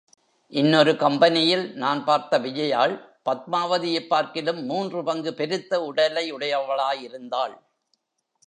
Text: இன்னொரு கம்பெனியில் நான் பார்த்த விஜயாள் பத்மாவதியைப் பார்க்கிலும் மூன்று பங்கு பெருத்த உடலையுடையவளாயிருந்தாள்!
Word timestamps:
இன்னொரு 0.53 0.95
கம்பெனியில் 0.95 1.73
நான் 1.73 2.03
பார்த்த 2.03 2.39
விஜயாள் 2.39 2.95
பத்மாவதியைப் 3.25 4.07
பார்க்கிலும் 4.07 4.65
மூன்று 4.65 5.03
பங்கு 5.03 5.33
பெருத்த 5.33 5.93
உடலையுடையவளாயிருந்தாள்! 5.93 7.55